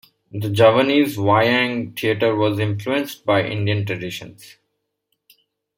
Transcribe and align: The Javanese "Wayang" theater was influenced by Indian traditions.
The 0.31 0.49
Javanese 0.49 1.15
"Wayang" 1.15 1.95
theater 1.95 2.35
was 2.35 2.57
influenced 2.57 3.23
by 3.23 3.45
Indian 3.47 3.85
traditions. 3.85 4.57